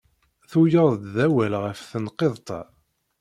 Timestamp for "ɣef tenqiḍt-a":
1.63-2.59